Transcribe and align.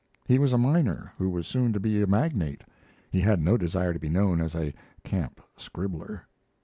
He 0.25 0.39
was 0.39 0.51
a 0.51 0.57
miner 0.57 1.13
who 1.19 1.29
was 1.29 1.45
soon 1.45 1.73
to 1.73 1.79
be 1.79 2.01
a 2.01 2.07
magnate; 2.07 2.63
he 3.11 3.21
had 3.21 3.39
no 3.39 3.55
desire 3.55 3.93
to 3.93 3.99
be 3.99 4.09
known 4.09 4.41
as 4.41 4.55
a 4.55 4.73
camp 5.03 5.39
scribbler. 5.59 6.21